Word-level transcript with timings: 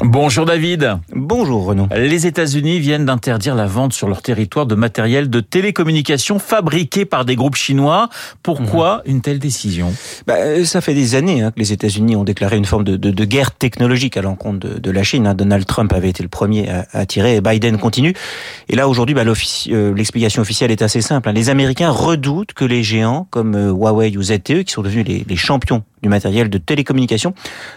Bonjour 0.00 0.44
David. 0.44 0.98
Bonjour 1.12 1.64
Renaud. 1.64 1.88
Les 1.94 2.26
États-Unis 2.26 2.78
viennent 2.78 3.04
d'interdire 3.04 3.54
la 3.54 3.66
vente 3.66 3.92
sur 3.92 4.08
leur 4.08 4.22
territoire 4.22 4.66
de 4.66 4.74
matériel 4.74 5.30
de 5.30 5.40
télécommunication 5.40 6.38
fabriqué 6.38 7.04
par 7.04 7.24
des 7.24 7.36
groupes 7.36 7.54
chinois. 7.56 8.08
Pourquoi 8.42 8.98
mmh. 8.98 9.10
une 9.10 9.20
telle 9.22 9.38
décision? 9.38 9.94
Bah, 10.26 10.34
euh, 10.38 10.64
Ça 10.64 10.80
fait 10.80 10.94
des 10.94 11.14
années 11.14 11.42
hein, 11.42 11.50
que 11.50 11.58
les 11.58 11.72
États-Unis 11.72 12.16
ont 12.16 12.24
déclaré 12.24 12.56
une 12.56 12.64
forme 12.64 12.84
de, 12.84 12.96
de, 12.96 13.10
de 13.10 13.24
guerre 13.24 13.52
technologique 13.52 14.16
à 14.16 14.22
l'encontre 14.22 14.58
de, 14.58 14.78
de, 14.78 14.90
la 14.90 15.02
Chine. 15.02 15.26
Hein. 15.26 15.34
Donald 15.34 15.66
Trump 15.66 15.92
avait 15.92 16.10
été 16.10 16.22
le 16.22 16.28
premier 16.28 16.68
à, 16.68 16.86
à 16.92 17.06
tirer 17.06 17.36
et 17.36 17.40
Biden 17.40 17.78
continue. 17.78 18.14
Et 18.68 18.76
là 18.76 18.88
aujourd'hui, 18.88 19.14
bah, 19.14 19.22
euh, 19.24 19.94
l'explication 19.94 20.42
officielle 20.42 20.70
est 20.70 20.82
assez 20.82 21.00
simple. 21.00 21.28
Hein. 21.28 21.32
Les 21.32 21.50
Américains 21.50 21.90
redoutent 21.90 22.52
que 22.52 22.64
les 22.64 22.82
géants 22.82 23.26
comme 23.30 23.54
euh, 23.54 23.70
Huawei 23.70 24.16
ou 24.16 24.22
ZTE, 24.22 24.64
qui 24.64 24.72
sont 24.72 24.82
devenus 24.82 25.06
les, 25.06 25.24
les 25.28 25.36
champions 25.36 25.82
du 26.02 26.08
matériel 26.08 26.50
de 26.50 26.58
télécommunication, 26.58 27.34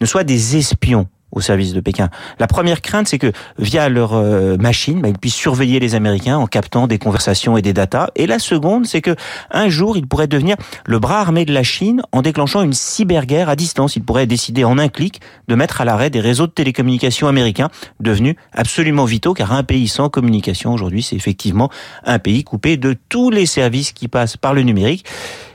ne 0.00 0.06
soient 0.06 0.24
des 0.24 0.56
espions 0.56 1.06
au 1.32 1.40
service 1.40 1.72
de 1.72 1.80
Pékin. 1.80 2.08
La 2.38 2.46
première 2.46 2.80
crainte, 2.80 3.08
c'est 3.08 3.18
que 3.18 3.32
via 3.58 3.88
leur 3.88 4.14
euh, 4.14 4.56
machine, 4.56 5.00
bah, 5.00 5.08
ils 5.08 5.18
puissent 5.18 5.34
surveiller 5.34 5.80
les 5.80 5.94
Américains 5.94 6.36
en 6.36 6.46
captant 6.46 6.86
des 6.86 6.98
conversations 6.98 7.56
et 7.56 7.62
des 7.62 7.72
datas. 7.72 8.08
Et 8.16 8.26
la 8.26 8.38
seconde, 8.38 8.86
c'est 8.86 9.00
que 9.00 9.14
un 9.50 9.68
jour, 9.68 9.96
ils 9.96 10.06
pourraient 10.06 10.26
devenir 10.26 10.56
le 10.84 10.98
bras 10.98 11.20
armé 11.20 11.44
de 11.44 11.52
la 11.52 11.62
Chine 11.62 12.02
en 12.12 12.22
déclenchant 12.22 12.62
une 12.62 12.72
cyberguerre 12.72 13.48
à 13.48 13.56
distance. 13.56 13.96
Ils 13.96 14.02
pourraient 14.02 14.26
décider 14.26 14.64
en 14.64 14.78
un 14.78 14.88
clic 14.88 15.20
de 15.48 15.54
mettre 15.54 15.80
à 15.80 15.84
l'arrêt 15.84 16.10
des 16.10 16.20
réseaux 16.20 16.46
de 16.46 16.52
télécommunications 16.52 17.28
américains 17.28 17.68
devenus 18.00 18.36
absolument 18.52 19.04
vitaux, 19.04 19.34
car 19.34 19.52
un 19.52 19.62
pays 19.62 19.88
sans 19.88 20.08
communication 20.08 20.72
aujourd'hui, 20.72 21.02
c'est 21.02 21.16
effectivement 21.16 21.70
un 22.04 22.18
pays 22.18 22.44
coupé 22.44 22.76
de 22.76 22.96
tous 23.08 23.30
les 23.30 23.46
services 23.46 23.92
qui 23.92 24.08
passent 24.08 24.36
par 24.36 24.54
le 24.54 24.62
numérique. 24.62 25.04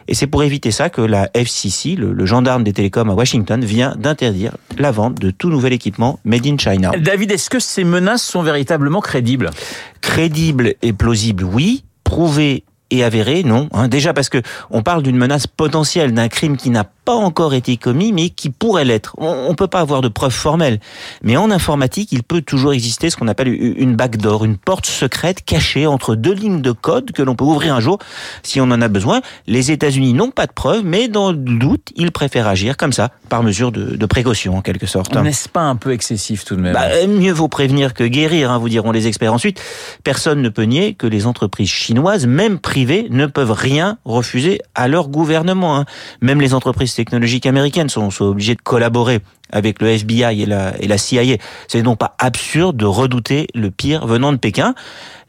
Et 0.08 0.14
c'est 0.14 0.28
pour 0.28 0.44
éviter 0.44 0.72
ça 0.72 0.90
que 0.90 1.02
la 1.02 1.30
FCC, 1.34 1.96
le, 1.96 2.26
gendarme 2.26 2.64
des 2.64 2.74
télécoms 2.74 3.10
à 3.10 3.14
Washington, 3.14 3.64
vient 3.64 3.96
d'interdire 3.98 4.56
la 4.78 4.92
vente 4.92 5.20
de 5.20 5.32
tout 5.32 5.50
nouvel 5.50 5.74
équipement 5.74 6.20
made 6.24 6.46
in 6.46 6.58
China. 6.58 6.92
David, 7.00 7.32
est-ce 7.32 7.50
que 7.50 7.60
ces 7.60 7.84
menaces 7.84 8.24
sont 8.24 8.44
véritablement 8.44 9.02
crédibles? 9.02 9.50
Crédibles 10.02 10.76
et 10.82 10.94
plausibles, 10.94 11.44
oui. 11.44 11.84
Prouvées 12.04 12.64
et 12.98 13.04
avérées, 13.04 13.44
non. 13.44 13.70
Hein. 13.74 13.88
Déjà 13.88 14.14
parce 14.14 14.30
que 14.30 14.42
on 14.70 14.82
parle 14.82 15.04
d'une 15.04 15.18
menace 15.18 15.48
potentielle, 15.48 16.14
d'un 16.14 16.28
crime 16.28 16.58
qui 16.58 16.70
n'a 16.70 16.84
pas 16.84 17.14
encore 17.14 17.54
été 17.54 17.78
commis, 17.78 18.12
mais 18.12 18.30
qui 18.30 18.50
pourrait 18.50 18.86
l'être. 18.86 19.16
On 19.20 19.50
ne 19.50 19.56
peut 19.56 19.68
pas 19.68 19.80
avoir 19.80 20.02
de 20.02 20.08
preuves 20.08 20.34
formelles. 20.34 20.80
Mais 21.22 21.38
en 21.38 21.52
informatique, 21.52 22.12
il 22.12 22.24
peut 22.24 22.42
toujours 22.42 22.74
exister 22.74 23.10
ce 23.10 23.16
qu'on 23.16 23.28
appelle 23.28 23.48
une 23.48 23.96
backdoor, 23.96 24.44
une 24.44 24.58
porte 24.58 24.88
secrète 24.88 25.46
cachée 25.46 25.86
entre 25.86 26.16
deux 26.16 26.34
lignes 26.34 26.62
de 26.62 26.72
code 26.72 27.12
que 27.12 27.22
l'on 27.22 27.36
peut 27.36 27.46
ouvrir 27.46 27.76
un 27.76 27.80
jour 27.80 28.00
si 28.42 28.60
on 28.60 28.66
en 28.66 28.82
a 28.82 28.88
besoin. 28.88 29.22
Les 29.46 29.72
États-Unis 29.72 30.14
n'ont 30.14 30.32
pas 30.32 30.48
de 30.48 30.52
preuves, 30.52 30.84
mais 30.84 31.08
dans 31.08 31.32
le 31.32 31.38
doute, 31.38 31.90
ils 31.96 32.12
préfèrent 32.12 32.48
agir 32.48 32.76
comme 32.76 32.94
ça, 32.94 33.12
par 33.30 33.44
mesure 33.44 33.72
de, 33.72 33.96
de 33.96 34.06
précaution 34.06 34.58
en 34.58 34.62
quelque 34.62 34.88
sorte. 34.88 35.16
N'est-ce 35.16 35.50
pas 35.50 35.62
un 35.62 35.76
peu 35.76 35.92
excessif 35.92 36.44
tout 36.44 36.56
de 36.56 36.62
même? 36.62 36.74
Bah, 36.74 37.06
Mieux 37.08 37.34
vaut 37.34 37.48
prévenir 37.48 37.94
que 37.94 38.04
guérir, 38.04 38.52
hein, 38.52 38.58
vous 38.58 38.70
diront 38.70 38.92
les 38.92 39.08
experts. 39.08 39.34
Ensuite, 39.34 39.62
personne 40.04 40.42
ne 40.42 40.50
peut 40.50 40.64
nier 40.64 40.94
que 40.94 41.08
les 41.08 41.28
entreprises 41.28 41.70
chinoises, 41.70 42.26
même 42.26 42.60
privées, 42.60 42.85
ne 42.86 43.26
peuvent 43.26 43.52
rien 43.52 43.98
refuser 44.06 44.62
à 44.76 44.88
leur 44.88 45.10
gouvernement. 45.10 45.78
Hein. 45.78 45.86
Même 46.22 46.42
les 46.42 46.54
entreprises 46.54 46.94
technologiques 46.96 47.46
américaines 47.46 47.90
sont, 47.90 48.10
obligées 48.22 48.56
de 48.56 48.62
collaborer 48.62 49.20
avec 49.52 49.82
le 49.82 49.90
FBI 49.90 50.42
et 50.42 50.46
la, 50.46 50.74
et 50.82 50.88
la 50.88 50.98
CIA. 50.98 51.38
C'est 51.68 51.82
donc 51.84 52.00
pas 52.00 52.16
absurde 52.20 52.78
de 52.78 52.86
redouter 52.86 53.48
le 53.54 53.72
pire 53.72 54.08
venant 54.08 54.32
de 54.32 54.38
Pékin. 54.38 54.74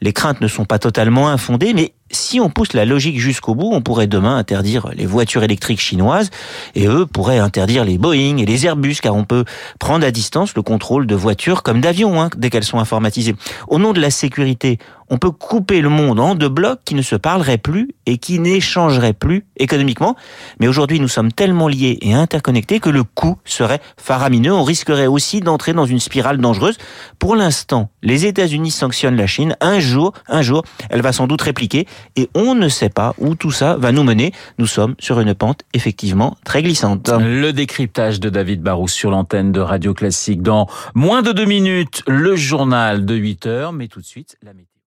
Les 0.01 0.13
craintes 0.13 0.41
ne 0.41 0.47
sont 0.47 0.65
pas 0.65 0.79
totalement 0.79 1.29
infondées, 1.29 1.73
mais 1.73 1.93
si 2.11 2.39
on 2.39 2.49
pousse 2.49 2.73
la 2.73 2.85
logique 2.85 3.19
jusqu'au 3.19 3.55
bout, 3.55 3.69
on 3.73 3.81
pourrait 3.81 4.07
demain 4.07 4.37
interdire 4.37 4.89
les 4.95 5.05
voitures 5.05 5.43
électriques 5.43 5.81
chinoises 5.81 6.29
et 6.75 6.87
eux 6.87 7.05
pourraient 7.05 7.39
interdire 7.39 7.83
les 7.83 7.97
Boeing 7.97 8.37
et 8.37 8.45
les 8.45 8.65
Airbus 8.65 8.97
car 9.01 9.15
on 9.15 9.25
peut 9.25 9.43
prendre 9.79 10.05
à 10.05 10.11
distance 10.11 10.55
le 10.55 10.61
contrôle 10.61 11.07
de 11.07 11.15
voitures 11.15 11.63
comme 11.63 11.81
d'avions 11.81 12.21
hein, 12.21 12.29
dès 12.37 12.49
qu'elles 12.49 12.63
sont 12.63 12.79
informatisées. 12.79 13.35
Au 13.67 13.79
nom 13.79 13.91
de 13.91 13.99
la 13.99 14.09
sécurité, 14.09 14.77
on 15.09 15.17
peut 15.17 15.31
couper 15.31 15.81
le 15.81 15.89
monde 15.89 16.19
en 16.19 16.35
deux 16.35 16.49
blocs 16.49 16.79
qui 16.85 16.95
ne 16.95 17.01
se 17.01 17.15
parleraient 17.15 17.57
plus 17.57 17.89
et 18.05 18.17
qui 18.17 18.39
n'échangeraient 18.39 19.13
plus 19.13 19.45
économiquement. 19.57 20.15
Mais 20.59 20.67
aujourd'hui, 20.67 20.99
nous 20.99 21.07
sommes 21.07 21.31
tellement 21.31 21.67
liés 21.67 21.97
et 22.01 22.13
interconnectés 22.13 22.79
que 22.79 22.89
le 22.89 23.03
coût 23.03 23.37
serait 23.45 23.81
faramineux. 23.97 24.53
On 24.53 24.63
risquerait 24.63 25.07
aussi 25.07 25.39
d'entrer 25.39 25.73
dans 25.73 25.85
une 25.85 25.99
spirale 25.99 26.37
dangereuse. 26.37 26.77
Pour 27.19 27.35
l'instant, 27.35 27.89
les 28.01 28.25
États-Unis 28.25 28.71
sanctionnent 28.71 29.15
la 29.15 29.27
Chine. 29.27 29.55
Un 29.61 29.79
jour, 29.79 30.13
un 30.27 30.41
jour, 30.41 30.63
elle 30.89 31.01
va 31.01 31.11
sans 31.11 31.27
doute 31.27 31.41
répliquer 31.41 31.87
et 32.15 32.29
on 32.35 32.55
ne 32.55 32.69
sait 32.69 32.89
pas 32.89 33.13
où 33.17 33.35
tout 33.35 33.51
ça 33.51 33.77
va 33.77 33.91
nous 33.91 34.03
mener. 34.03 34.31
Nous 34.57 34.67
sommes 34.67 34.95
sur 34.99 35.19
une 35.19 35.33
pente 35.33 35.61
effectivement 35.73 36.37
très 36.43 36.61
glissante. 36.61 37.09
Le 37.09 37.51
décryptage 37.51 38.19
de 38.19 38.29
David 38.29 38.61
Barrou 38.61 38.87
sur 38.87 39.11
l'antenne 39.11 39.51
de 39.51 39.59
Radio 39.59 39.93
Classique 39.93 40.41
dans 40.41 40.67
moins 40.93 41.21
de 41.21 41.31
deux 41.31 41.45
minutes, 41.45 42.03
le 42.07 42.35
journal 42.35 43.05
de 43.05 43.15
8 43.15 43.45
heures, 43.45 43.73
mais 43.73 43.87
tout 43.87 44.01
de 44.01 44.05
suite 44.05 44.37
la 44.43 44.53
météo. 44.53 44.76